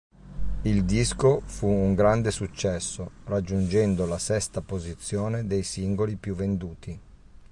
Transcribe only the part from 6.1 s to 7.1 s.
più venduti..